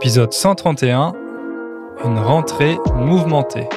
[0.00, 1.12] Épisode 131,
[2.04, 3.68] une rentrée mouvementée.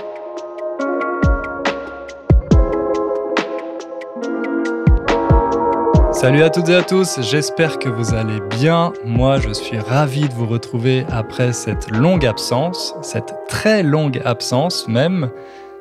[6.13, 8.93] Salut à toutes et à tous, j'espère que vous allez bien.
[9.03, 14.87] Moi, je suis ravi de vous retrouver après cette longue absence, cette très longue absence
[14.87, 15.31] même.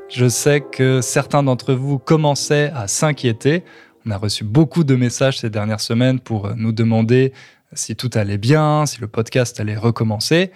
[0.09, 3.63] Je sais que certains d'entre vous commençaient à s'inquiéter.
[4.07, 7.35] On a reçu beaucoup de messages ces dernières semaines pour nous demander
[7.73, 10.51] si tout allait bien, si le podcast allait recommencer.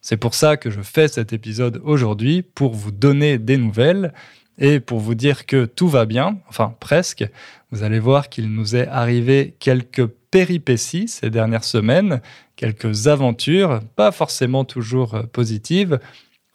[0.00, 4.12] C'est pour ça que je fais cet épisode aujourd'hui, pour vous donner des nouvelles
[4.58, 7.24] et pour vous dire que tout va bien, enfin presque.
[7.70, 12.20] Vous allez voir qu'il nous est arrivé quelques péripéties ces dernières semaines,
[12.56, 15.98] quelques aventures, pas forcément toujours positives,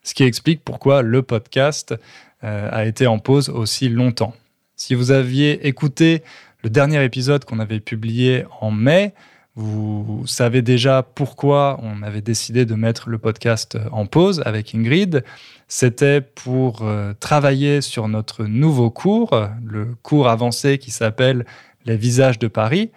[0.04, 1.96] ce qui explique pourquoi le podcast
[2.44, 4.34] euh, a été en pause aussi longtemps.
[4.76, 6.24] Si vous aviez écouté
[6.62, 9.14] le dernier épisode qu'on avait publié en mai,
[9.56, 15.24] vous savez déjà pourquoi on avait décidé de mettre le podcast en pause avec Ingrid.
[15.68, 21.46] C'était pour euh, travailler sur notre nouveau cours, le cours avancé qui s'appelle
[21.86, 22.90] Les visages de Paris.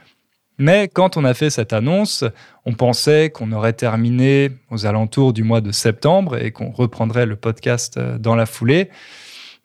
[0.57, 2.25] Mais quand on a fait cette annonce,
[2.65, 7.37] on pensait qu'on aurait terminé aux alentours du mois de septembre et qu'on reprendrait le
[7.37, 8.89] podcast euh, dans la foulée.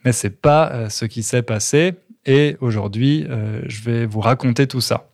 [0.04, 1.94] Mais c'est pas euh, ce qui s'est passé.
[2.26, 3.26] Et aujourd'hui,
[3.66, 5.11] je vais vous raconter tout ça.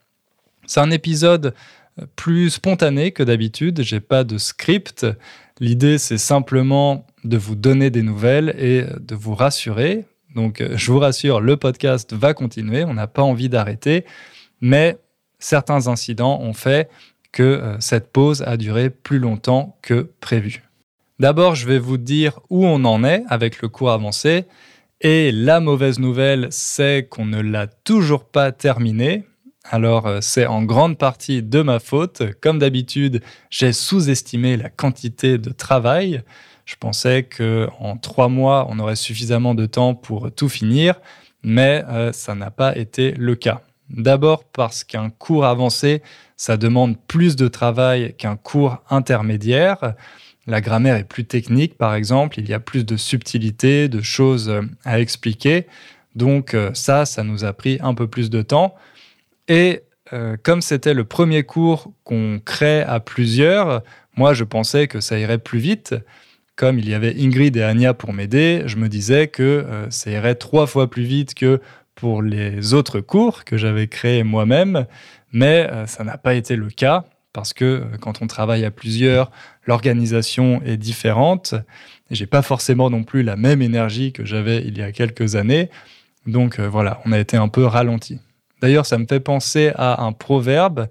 [0.67, 1.55] C'est un épisode
[1.99, 3.81] euh, plus spontané que d'habitude.
[3.81, 5.07] J'ai pas de script.
[5.59, 10.05] L'idée, c'est simplement de vous donner des nouvelles et de vous rassurer.
[10.35, 12.83] Donc, euh, je vous rassure, le podcast va continuer.
[12.83, 14.05] On n'a pas envie d'arrêter.
[14.61, 14.97] Mais
[15.39, 16.89] certains incidents ont fait
[17.31, 20.63] que euh, cette pause a duré plus longtemps que prévu.
[21.19, 24.45] D'abord, je vais vous dire où on en est avec le cours avancé.
[25.01, 29.25] Et la mauvaise nouvelle, c'est qu'on ne l'a toujours pas terminé.
[29.69, 32.23] Alors euh, c'est en grande partie de ma faute.
[32.41, 36.21] Comme d'habitude, j'ai sous-estimé la quantité de travail.
[36.65, 40.95] Je pensais que en trois mois, on aurait suffisamment de temps pour tout finir,
[41.44, 43.61] mais euh, ça n'a pas été le cas.
[43.89, 46.01] D'abord parce qu'un cours avancé,
[46.35, 49.95] ça demande plus de travail qu'un cours intermédiaire.
[50.45, 54.61] La grammaire est plus technique, par exemple, il y a plus de subtilités, de choses
[54.85, 55.67] à expliquer.
[56.16, 58.75] Donc euh, ça, ça nous a pris un peu plus de temps.
[59.47, 63.84] Et euh, comme c'était le premier cours qu'on crée à plusieurs,
[64.16, 65.96] moi je pensais que ça irait plus vite.
[66.56, 70.09] Comme il y avait Ingrid et Anya pour m'aider, je me disais que euh, ça
[70.09, 71.62] irait trois fois plus vite que
[71.94, 74.86] pour les autres cours que j'avais créés moi-même.
[75.31, 79.30] Mais euh, ça n'a pas été le cas parce que quand on travaille à plusieurs,
[79.66, 81.53] l'organisation est différente.
[82.09, 85.69] J'ai pas forcément non plus la même énergie que j'avais il y a quelques années.
[86.25, 88.19] Donc voilà, on a été un peu ralenti.
[88.62, 90.88] D'ailleurs, ça me fait penser à un proverbe.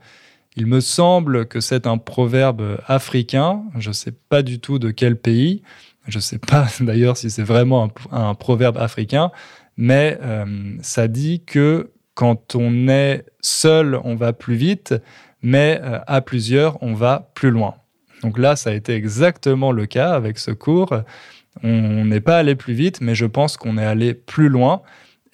[0.56, 3.62] Il me semble que c'est un proverbe africain.
[3.78, 5.62] Je ne sais pas du tout de quel pays.
[6.09, 9.31] Je ne sais pas d'ailleurs si c'est vraiment un, proverbe africain.
[9.77, 14.94] Mais euh, ça dit que quand on est seul, on va plus vite,
[15.43, 17.75] mais euh, à plusieurs, on va plus loin.
[18.22, 20.94] Donc là, ça a été exactement le cas avec ce cours.
[21.62, 24.83] On n'est pas allé plus vite, mais je pense qu'on est allé plus loin.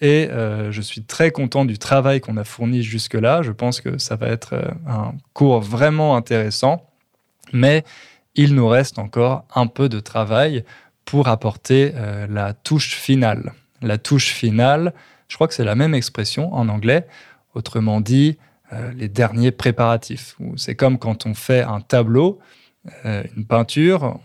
[0.03, 3.41] Et euh, je suis très content du travail qu'on a fourni jusque-là.
[3.41, 6.89] Je pense que ça va être euh, un cours vraiment intéressant.
[7.53, 7.85] Mais
[8.35, 10.65] il nous reste encore un peu de travail
[11.05, 13.53] pour apporter euh, la touche finale.
[13.81, 14.93] La touche finale,
[15.29, 17.07] je crois que c'est la même expression en anglais.
[17.55, 18.37] Autrement dit,
[18.95, 20.35] les derniers préparatifs.
[20.55, 22.39] C'est comme quand on fait un tableau,
[23.05, 24.19] une peinture,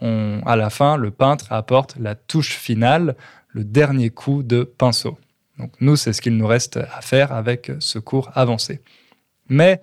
[0.46, 3.14] à la fin, le peintre apporte la touche finale,
[3.48, 5.18] le dernier coup de pinceau.
[5.58, 8.80] Donc nous, c'est ce qu'il nous reste à faire avec ce cours avancé.
[9.48, 9.80] Mais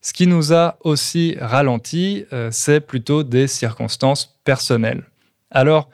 [0.00, 5.04] ce qui nous a aussi ralenti, euh, c'est plutôt des circonstances personnelles.
[5.50, 5.90] Alors,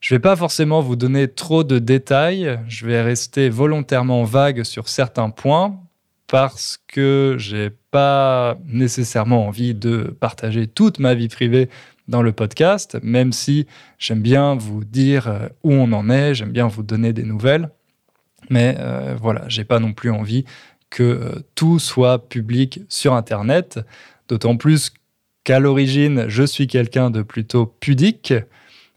[0.00, 4.62] je ne vais pas forcément vous donner trop de détails, je vais rester volontairement vague
[4.62, 5.78] sur certains points
[6.26, 11.68] parce que j'ai pas nécessairement envie de partager toute ma vie privée
[12.08, 13.66] dans le podcast, même si
[13.98, 17.70] j'aime bien vous dire euh, où on en est, j'aime bien vous donner des nouvelles.
[18.48, 20.44] Mais euh, voilà, j'ai pas non plus envie
[20.88, 23.80] que euh, tout soit public sur Internet,
[24.28, 24.92] d'autant plus
[25.44, 28.34] qu'à l'origine, je suis quelqu'un de plutôt pudique.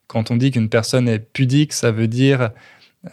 [0.08, 2.52] Quand on dit qu'une personne est pudique, ça veut dire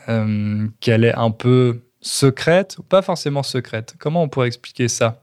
[0.09, 3.95] euh, qu'elle est un peu secrète, ou pas forcément secrète.
[3.99, 5.23] Comment on pourrait expliquer ça?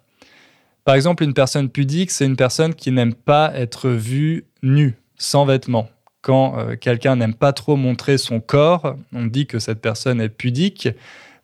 [0.86, 5.45] Par exemple, une personne pudique, c'est une personne qui n'aime pas être vue nue, sans
[5.45, 5.89] vêtements
[6.27, 10.27] quand euh, quelqu'un n'aime pas trop montrer son corps, on dit que cette personne est
[10.27, 10.89] pudique,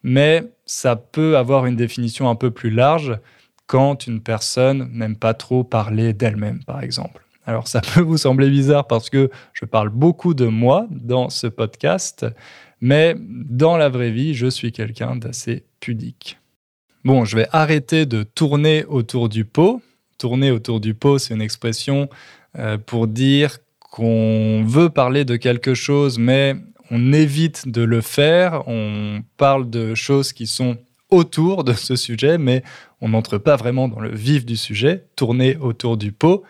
[0.04, 3.18] mais ça peut avoir une définition un peu plus large
[3.66, 7.26] quand une personne n'aime pas trop parler d'elle-même, par exemple.
[7.46, 11.48] Alors ça peut vous sembler bizarre parce que je parle beaucoup de moi dans ce
[11.48, 12.26] podcast,
[12.82, 16.40] mais dans la vraie vie, je suis quelqu'un d'assez pudique.
[17.06, 19.82] Bon, je vais arrêter de tourner autour du pot.
[20.18, 22.10] Tourner autour du pot, c'est une expression
[22.60, 23.60] euh, pour dire
[23.94, 26.56] qu'on veut parler de quelque chose, mais
[26.90, 28.68] on évite de le faire.
[28.68, 30.78] On parle de choses qui sont
[31.12, 32.64] autour de ce sujet, mais
[33.02, 35.06] on n'entre pas vraiment dans le vif du sujet.
[35.16, 36.42] Tourner autour du pot.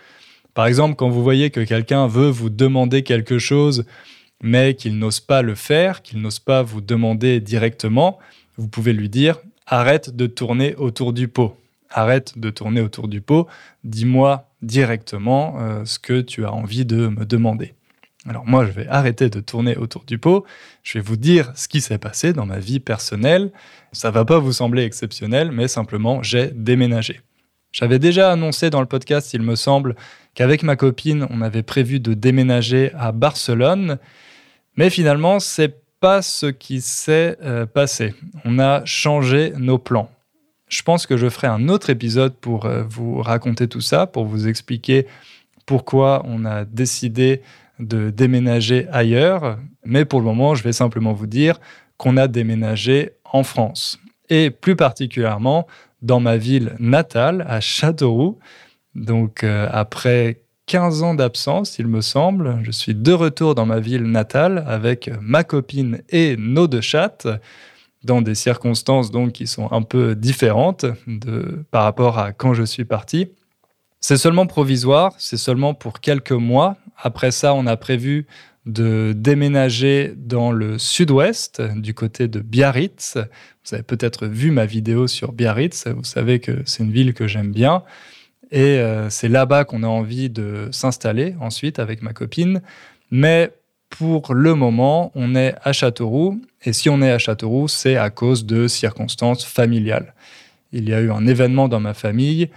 [0.53, 3.83] Par exemple, quand vous voyez que quelqu'un veut vous demander quelque chose,
[4.41, 8.19] mais qu'il n'ose pas le faire, qu'il n'ose pas vous demander directement,
[8.55, 9.37] vous pouvez lui dire
[9.67, 11.57] arrête de tourner autour du pot.
[11.89, 13.47] Arrête de tourner autour du pot.
[13.83, 17.73] Dis-moi directement euh, ce que tu as envie de me demander.
[18.27, 20.45] Alors moi, je vais arrêter de tourner autour du pot.
[20.81, 23.51] Je vais vous dire ce qui s'est passé dans ma vie personnelle.
[23.91, 27.19] Ça va pas vous sembler exceptionnel, mais simplement, j'ai déménagé.
[27.73, 29.95] J'avais déjà annoncé dans le podcast, il me semble,
[30.35, 33.97] qu'avec ma copine, on avait prévu de déménager à Barcelone,
[34.77, 38.13] mais finalement, c'est pas ce qui s'est euh, passé.
[38.45, 40.09] On a changé nos plans.
[40.73, 44.25] Je pense que je ferai un autre épisode pour euh, vous raconter tout ça, pour
[44.25, 45.05] vous expliquer
[45.67, 47.41] pourquoi on a décidé
[47.79, 49.59] de déménager ailleurs.
[49.85, 51.59] Mais pour le moment, je vais simplement vous dire
[51.97, 53.99] qu'on a déménagé en France.
[54.29, 55.67] Et plus particulièrement
[56.01, 58.39] dans ma ville natale, à Châteauroux.
[58.95, 62.59] Donc euh, après 15 ans d'absence, il me semble.
[62.63, 67.27] Je suis de retour dans ma ville natale avec ma copine et nos deux chattes
[68.03, 70.85] dans des circonstances donc qui sont un peu différentes
[71.71, 73.29] par rapport à quand je suis parti.
[73.99, 76.75] C'est seulement provisoire, c'est seulement pour quelques mois.
[76.97, 78.27] Après ça, on a prévu
[78.65, 83.17] de déménager dans le sud-ouest, du côté de Biarritz.
[83.65, 87.27] Vous avez peut-être vu ma vidéo sur Biarritz, vous savez que c'est une ville que
[87.27, 87.83] j'aime bien.
[88.51, 92.61] Et euh, c'est là-bas qu'on a envie de s'installer ensuite avec ma copine.
[93.09, 93.51] Mais
[93.97, 96.41] pour le moment, on est à Châteauroux.
[96.63, 100.15] Et si on est à Châteauroux, c'est à cause de circonstances familiales.
[100.71, 102.49] Il y a eu un événement dans ma famille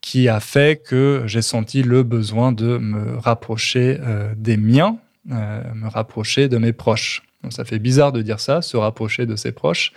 [0.00, 4.98] qui a fait que j'ai senti le besoin de me rapprocher euh, des miens,
[5.30, 7.22] euh, me rapprocher de mes proches.
[7.50, 9.92] ça fait bizarre de dire ça, se rapprocher de ses proches,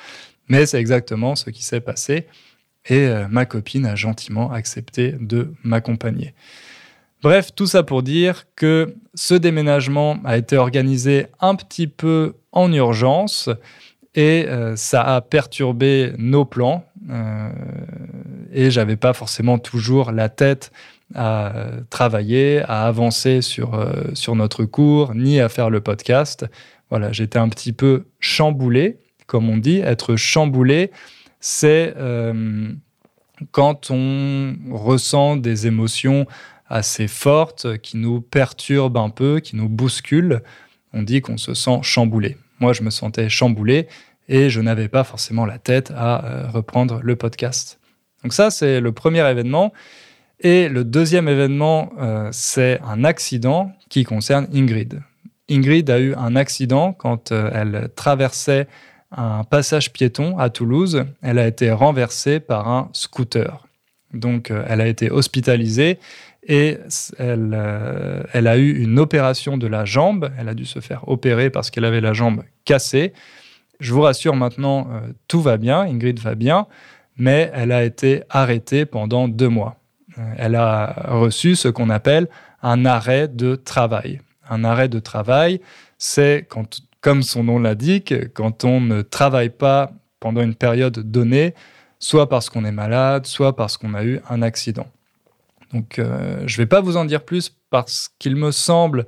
[0.47, 2.27] mais c'est exactement ce qui s'est passé
[2.85, 6.33] et euh, ma copine a gentiment accepté de m'accompagner.
[7.23, 12.71] Bref, tout ça pour dire que ce déménagement a été organisé un petit peu en
[12.73, 13.49] urgence
[14.13, 17.49] et euh, ça a perturbé nos plans euh,
[18.51, 20.71] et j'avais pas forcément toujours la tête
[21.15, 21.53] à
[21.89, 23.79] travailler, à avancer sur,
[24.13, 26.45] sur notre cours, ni à faire le podcast.
[26.89, 28.97] Voilà, j'étais un petit peu chamboulé,
[29.27, 30.91] comme on dit, être chamboulé,
[31.39, 32.71] c'est euh,
[33.51, 36.25] quand on ressent des émotions
[36.73, 40.41] assez fortes qui nous perturbent un peu, qui nous bousculent.
[40.91, 42.37] On dit qu'on se sent chamboulé.
[42.59, 43.87] Moi, je me sentais chamboulé
[44.27, 47.79] et je n'avais pas forcément la tête à euh, reprendre le podcast.
[48.23, 49.71] Donc ça, c'est le premier événement.
[50.39, 55.01] Et le deuxième événement, euh, c'est un accident qui concerne Ingrid.
[55.49, 58.67] Ingrid a eu un accident quand elle traversait
[59.11, 61.05] un passage piéton à Toulouse.
[61.21, 63.67] Elle a été renversée par un scooter.
[64.13, 65.99] Donc, euh, elle a été hospitalisée
[66.47, 66.77] et
[67.17, 70.31] elle, euh, elle, a eu une opération de la jambe.
[70.37, 73.13] Elle a dû se faire opérer parce qu'elle avait la jambe cassée.
[73.79, 76.67] Je vous rassure maintenant, euh, tout va bien, Ingrid va bien,
[77.17, 79.77] mais elle a été arrêtée pendant deux mois.
[80.37, 82.27] elle a reçu ce qu'on appelle
[82.61, 84.21] un arrêt de travail.
[84.49, 85.59] Un arrêt de travail,
[85.97, 86.47] c'est
[87.01, 91.53] comme son nom l'indique, quand on ne travaille pas pendant une période donnée,
[91.99, 94.87] soit parce qu'on est malade, soit parce qu'on a eu un accident.
[95.73, 99.05] Donc euh, je ne vais pas vous en dire plus parce qu'il me semble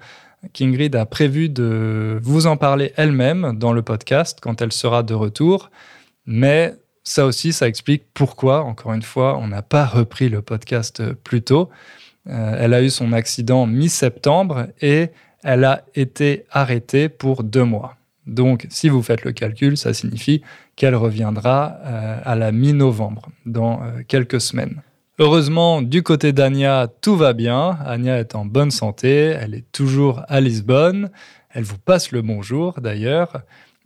[0.53, 5.13] qu'Ingrid a prévu de vous en parler elle-même dans le podcast quand elle sera de
[5.13, 5.71] retour.
[6.25, 11.13] Mais ça aussi, ça explique pourquoi, encore une fois, on n'a pas repris le podcast
[11.13, 11.69] plus tôt.
[12.27, 15.09] Euh, elle a eu son accident mi-septembre et
[15.43, 17.95] elle a été arrêtée pour deux mois.
[18.25, 20.41] Donc, si vous faites le calcul, ça signifie
[20.75, 24.81] qu'elle reviendra euh, à la mi-novembre, dans euh, quelques semaines.
[25.17, 27.77] Heureusement, du côté d'Ania, tout va bien.
[27.85, 31.09] Anya est en bonne santé, elle est toujours à Lisbonne.
[31.51, 33.41] Elle vous passe le bonjour d'ailleurs.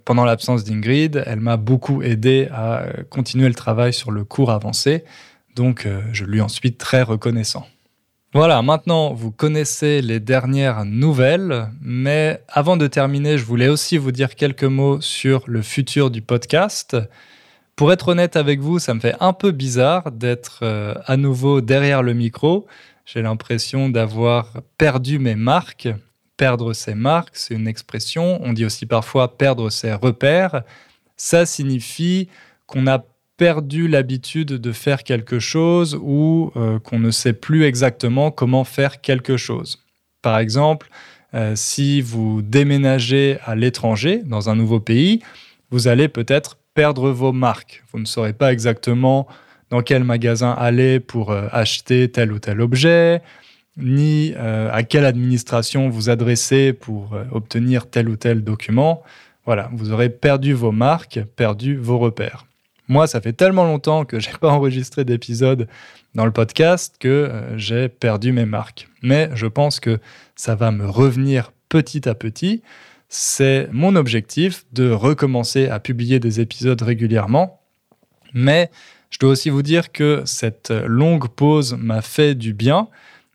[0.06, 4.50] Pendant l'absence d'Ingrid, elle m'a beaucoup aidé à euh, continuer le travail sur le cours
[4.50, 5.04] avancé,
[5.56, 7.68] donc je lui en suis très reconnaissant.
[8.34, 14.12] Voilà, maintenant vous connaissez les dernières nouvelles, mais avant de terminer, je voulais aussi vous
[14.12, 16.98] dire quelques mots sur le futur du podcast.
[17.80, 21.62] Pour être honnête avec vous, ça me fait un peu bizarre d'être euh, à nouveau
[21.62, 22.68] derrière le micro.
[23.06, 25.88] J'ai l'impression d'avoir perdu mes marques.
[26.36, 28.38] Perdre ses marques, c'est une expression.
[28.44, 30.64] On dit aussi parfois perdre ses repères.
[31.16, 32.28] Ça signifie
[32.68, 33.06] qu'on a
[33.38, 39.00] perdu l'habitude de faire quelque chose ou euh, qu'on ne sait plus exactement comment faire
[39.00, 39.86] quelque chose.
[40.22, 40.90] Par exemple,
[41.34, 45.22] euh, si vous déménagez à l'étranger, dans un nouveau pays,
[45.72, 47.84] vous allez peut-être perdre vos marques.
[47.92, 49.28] Vous ne saurez pas exactement
[49.70, 53.22] dans quel magasin aller pour euh, acheter tel ou tel objet,
[53.76, 59.04] ni à quelle administration vous adresser pour obtenir tel ou tel document.
[59.46, 62.46] Voilà, vous aurez perdu vos marques, perdu vos repères.
[62.90, 65.68] Moi, ça fait tellement longtemps que j'ai pas enregistré d'épisode
[66.16, 68.88] dans le podcast que euh, j'ai perdu mes marques.
[69.04, 70.00] Mais je pense que
[70.36, 72.64] ça va me revenir petit à petit.
[73.10, 77.60] C'est mon objectif de recommencer à publier des épisodes régulièrement.
[78.34, 78.70] Mais
[79.10, 82.88] je dois aussi vous dire que cette longue pause m'a fait du bien.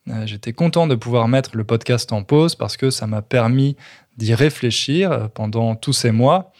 [0.08, 3.76] Euh, j'étais content de pouvoir mettre le podcast en pause parce que ça m'a permis
[4.16, 6.52] d'y réfléchir pendant tous ces mois.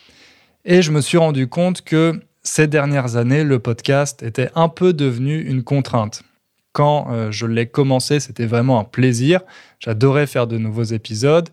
[0.64, 4.92] Et je me suis rendu compte que ces dernières années, le podcast était un peu
[4.92, 6.24] devenu une contrainte.
[6.72, 9.40] Quand euh, je l'ai commencé, c'était vraiment un plaisir.
[9.78, 11.48] J'adorais faire de nouveaux épisodes.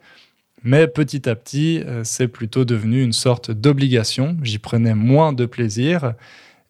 [0.64, 4.38] Mais petit à petit, euh, c'est plutôt devenu une sorte d'obligation.
[4.44, 6.14] J'y prenais moins de plaisir.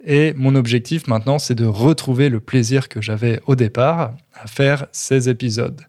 [0.04, 4.88] Et mon objectif maintenant, c'est de retrouver le plaisir que j'avais au départ à faire
[4.92, 5.82] ces épisodes.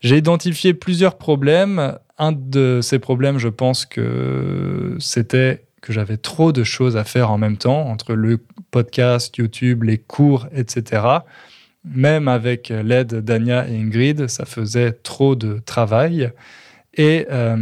[0.00, 1.98] J'ai identifié plusieurs problèmes.
[2.18, 7.30] Un de ces problèmes, je pense que c'était que j'avais trop de choses à faire
[7.30, 11.02] en même temps, entre le podcast, YouTube, les cours, etc.
[11.84, 16.32] Même avec l'aide d'Ania et Ingrid, ça faisait trop de travail.
[16.96, 17.56] Et euh,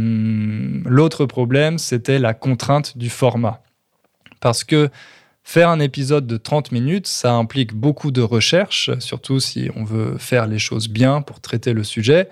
[0.85, 3.61] l'autre problème, c'était la contrainte du format.
[4.39, 4.89] Parce que
[5.43, 10.17] faire un épisode de 30 minutes, ça implique beaucoup de recherche, surtout si on veut
[10.17, 12.29] faire les choses bien pour traiter le sujet.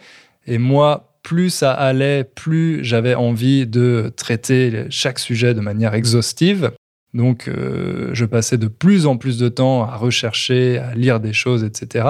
[0.48, 6.72] Et moi, plus ça allait, plus j'avais envie de traiter chaque sujet de manière exhaustive.
[7.14, 11.34] Donc, euh, je passais de plus en plus de temps à rechercher, à lire des
[11.34, 12.08] choses, etc.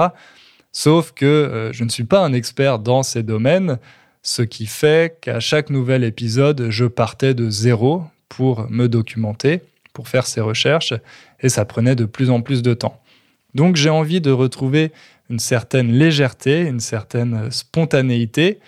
[0.72, 3.78] Sauf que euh, je ne suis pas un expert dans ces domaines,
[4.24, 9.60] ce qui fait qu'à chaque nouvel épisode, je partais de zéro pour me documenter,
[9.92, 10.94] pour faire ces recherches,
[11.38, 13.00] et ça prenait de plus en plus de temps.
[13.54, 14.90] Donc, j'ai envie de retrouver
[15.30, 18.58] une certaine légèreté, une certaine spontanéité,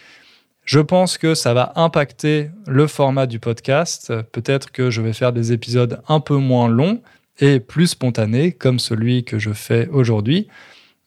[0.67, 4.13] je pense que ça va impacter le format du podcast.
[4.33, 7.01] Peut-être que je vais faire des épisodes un peu moins longs
[7.39, 10.49] et plus spontanés, comme celui que je fais aujourd'hui.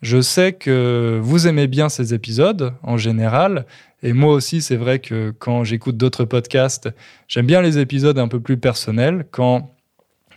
[0.02, 3.66] Je sais que vous aimez bien ces épisodes en général,
[4.02, 6.90] et moi aussi, c'est vrai que quand j'écoute d'autres podcasts,
[7.28, 9.76] j'aime bien les épisodes un peu plus personnels, quand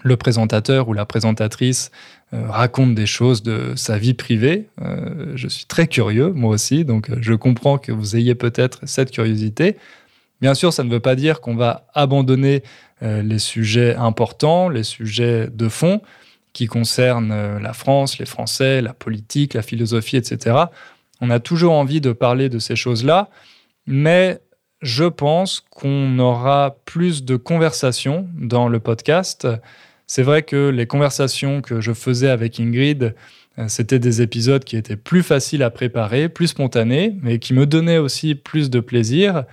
[0.02, 1.90] le présentateur ou la présentatrice
[2.34, 4.68] euh, raconte des choses de sa vie privée.
[4.80, 8.80] Euh, je suis très curieux, moi aussi, donc euh, je comprends que vous ayez peut-être
[8.84, 9.76] cette curiosité.
[10.40, 12.62] Bien sûr, ça ne veut pas dire qu'on va abandonner
[13.00, 16.02] les sujets importants, les sujets de fond
[16.52, 20.56] qui concernent la France, les Français, la politique, la philosophie, etc.
[21.20, 23.28] On a toujours envie de parler de ces choses-là,
[23.86, 24.40] mais
[24.80, 29.46] je pense qu'on aura plus de conversations dans le podcast
[30.14, 33.14] c'est vrai que les conversations que je faisais avec Ingrid,
[33.58, 37.64] euh, c'était des épisodes qui étaient plus faciles à préparer, plus spontanés, mais qui me
[37.64, 39.44] donnaient aussi plus de plaisir.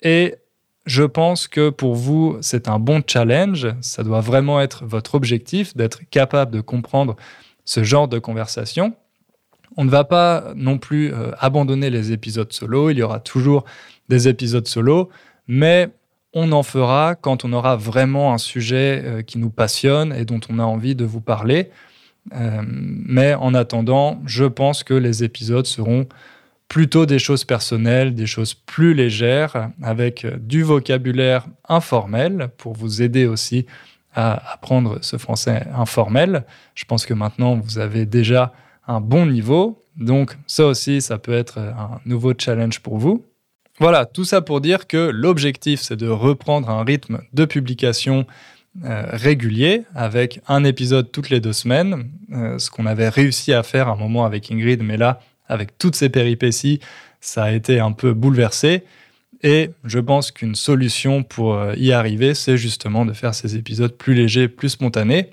[0.00, 0.36] Et
[0.86, 3.68] je pense que pour vous, c'est un bon challenge.
[3.82, 7.14] Ça doit vraiment être votre objectif d'être capable de comprendre
[7.66, 8.94] ce genre de conversation.
[9.76, 12.90] On ne va pas non plus euh, abandonner les épisodes solo.
[12.90, 13.64] Il y aura toujours
[14.08, 15.08] des épisodes solo,
[15.48, 15.90] mais
[16.34, 20.40] on en fera quand on aura vraiment un sujet euh, qui nous passionne et dont
[20.48, 21.70] on a envie de vous parler.
[22.34, 26.06] Euh, mais en attendant, je pense que les épisodes seront
[26.68, 33.26] plutôt des choses personnelles, des choses plus légères, avec du vocabulaire informel pour vous aider
[33.26, 33.66] aussi
[34.14, 36.44] à apprendre ce français informel.
[36.74, 38.52] Je pense que maintenant, vous avez déjà
[38.86, 39.80] un bon niveau.
[39.96, 43.24] Donc ça aussi, ça peut être un nouveau challenge pour vous.
[43.78, 48.26] Voilà, tout ça pour dire que l'objectif, c'est de reprendre un rythme de publication
[48.84, 53.62] euh, régulier avec un épisode toutes les deux semaines, euh, ce qu'on avait réussi à
[53.62, 56.80] faire un moment avec Ingrid, mais là, avec toutes ces péripéties,
[57.20, 58.84] ça a été un peu bouleversé.
[59.42, 63.94] Et je pense qu'une solution pour euh, y arriver, c'est justement de faire ces épisodes
[63.94, 65.30] plus légers, plus spontanés.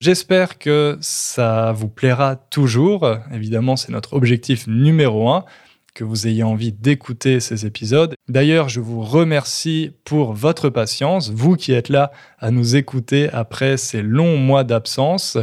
[0.00, 3.18] J'espère que ça vous plaira toujours.
[3.32, 5.44] Évidemment, c'est notre objectif numéro un
[5.92, 8.14] que vous ayez envie d'écouter ces épisodes.
[8.28, 13.76] D'ailleurs, je vous remercie pour votre patience, vous qui êtes là à nous écouter après
[13.76, 15.36] ces longs mois d'absence.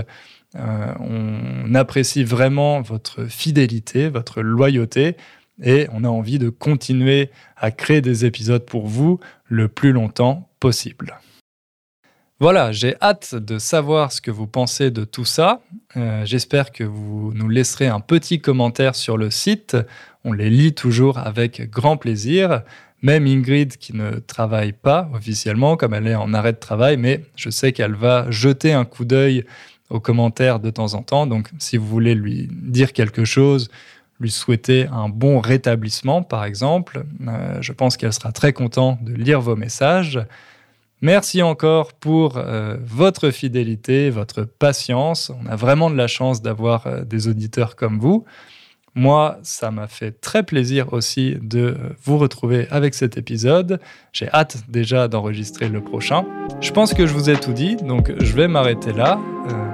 [0.55, 5.17] Euh, on apprécie vraiment votre fidélité, votre loyauté
[5.61, 10.49] et on a envie de continuer à créer des épisodes pour vous le plus longtemps
[10.61, 11.19] possible.
[12.45, 15.61] Voilà, j'ai hâte de savoir ce que vous pensez de tout ça.
[15.97, 19.75] Euh, j'espère que vous nous laisserez un petit commentaire sur le site.
[20.23, 22.61] On les lit toujours avec grand plaisir.
[23.01, 27.23] Même Ingrid, qui ne travaille pas officiellement, comme elle est en arrêt de travail, mais
[27.35, 29.43] je sais qu'elle va jeter un coup d'œil
[29.89, 31.25] aux commentaires de temps en temps.
[31.25, 33.71] Donc, si vous voulez lui dire quelque chose,
[34.19, 39.15] lui souhaiter un bon rétablissement, par exemple, euh, je pense qu'elle sera très contente de
[39.15, 40.19] lire vos messages.
[41.05, 45.31] Merci encore pour euh, votre fidélité, votre patience.
[45.39, 48.25] On a vraiment de la chance d'avoir euh, des auditeurs comme vous.
[48.95, 53.79] Moi, ça m'a fait très plaisir aussi de euh, vous retrouver avec cet épisode.
[54.13, 56.25] J'ai hâte déjà d'enregistrer le prochain.
[56.59, 59.19] Je pense que je vous ai tout dit, donc je vais m'arrêter là.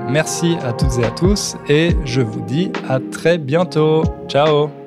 [0.09, 4.03] merci à toutes et à tous et je vous dis à très bientôt.
[4.27, 4.80] Ciao